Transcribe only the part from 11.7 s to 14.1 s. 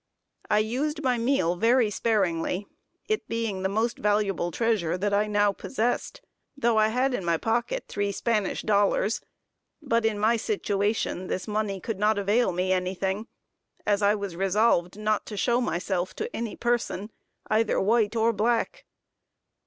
could not avail me any thing, as